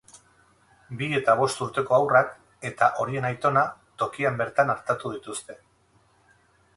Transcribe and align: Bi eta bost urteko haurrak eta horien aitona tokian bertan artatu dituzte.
Bi 1.01 1.09
eta 1.17 1.33
bost 1.41 1.59
urteko 1.65 1.93
haurrak 1.97 2.31
eta 2.69 2.87
horien 3.03 3.27
aitona 3.29 3.65
tokian 4.05 4.39
bertan 4.41 4.73
artatu 4.75 5.13
dituzte. 5.17 5.59